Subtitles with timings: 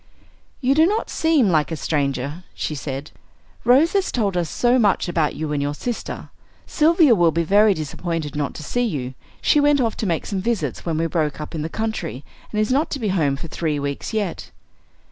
[0.61, 3.11] "You do not seem like a stranger," she said,
[3.63, 6.29] "Rose has told us so much about you and your sister.
[6.65, 9.13] Sylvia will be very disappointed not to see you.
[9.43, 12.59] She went off to make some visits when we broke up in the country, and
[12.59, 14.49] is not to be home for three weeks yet."